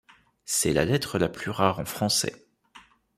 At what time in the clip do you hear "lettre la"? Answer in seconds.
0.83-1.29